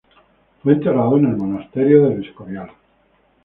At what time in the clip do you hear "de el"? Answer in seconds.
2.09-2.25